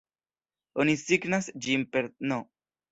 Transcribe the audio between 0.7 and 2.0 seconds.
Oni signas ĝin